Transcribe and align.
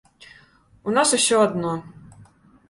У 0.91 0.93
нас 0.97 1.13
усё 1.19 1.43
адно. 1.49 1.75